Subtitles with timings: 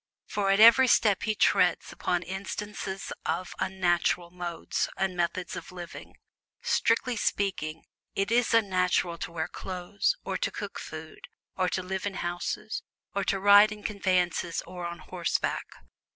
[0.25, 6.17] For at every step he treads upon instances of "unnatural" modes and methods of living.
[6.63, 7.83] Strictly speaking,
[8.15, 12.81] it is "unnatural" to wear clothes, or to cook food, or to live in houses,
[13.13, 15.67] or to ride in conveyances or on horseback.